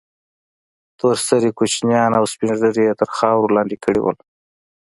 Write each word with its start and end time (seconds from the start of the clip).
تور 0.97 1.17
سرې 1.27 1.51
كوچنيان 1.57 2.11
او 2.19 2.23
سپين 2.31 2.51
ږيري 2.59 2.83
يې 2.87 2.93
تر 2.99 3.09
خاورو 3.17 3.53
لاندې 3.55 3.75
كړي 3.83 3.99
وو. 4.01 4.11